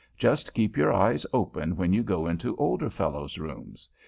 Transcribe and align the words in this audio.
Just 0.17 0.55
keep 0.55 0.75
your 0.77 0.91
eyes 0.91 1.27
open 1.31 1.75
when 1.75 1.93
you 1.93 2.01
go 2.01 2.25
into 2.25 2.55
older 2.57 2.89
fellows' 2.89 3.37
rooms. 3.37 3.87